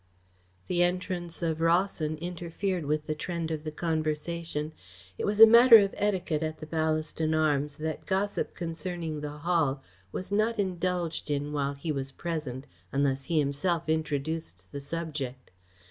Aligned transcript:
The 0.65 0.81
entrance 0.81 1.43
of 1.43 1.61
Rawson 1.61 2.17
interfered 2.17 2.87
with 2.87 3.05
the 3.05 3.13
trend 3.13 3.51
of 3.51 3.63
the 3.63 3.71
conversation. 3.71 4.73
It 5.19 5.25
was 5.27 5.39
a 5.39 5.45
matter 5.45 5.77
of 5.77 5.93
etiquette 5.95 6.41
at 6.41 6.57
the 6.57 6.65
Ballaston 6.65 7.35
Arms 7.37 7.77
that 7.77 8.07
gossip 8.07 8.55
concerning 8.55 9.21
the 9.21 9.29
Hall 9.37 9.83
was 10.11 10.31
not 10.31 10.57
indulged 10.57 11.29
in 11.29 11.53
while 11.53 11.75
he 11.75 11.91
was 11.91 12.11
present 12.13 12.65
unless 12.91 13.25
he 13.25 13.37
himself 13.37 13.87
introduced 13.87 14.65
the 14.71 14.81
subject. 14.81 15.51